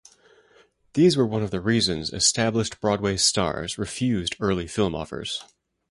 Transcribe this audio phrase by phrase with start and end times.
[0.93, 5.43] These were one of the reasons established Broadway stars refused early film offers.